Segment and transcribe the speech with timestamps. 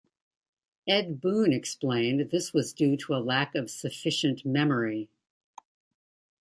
[0.87, 5.09] Ed Boon explained this was due to a lack of sufficient memory.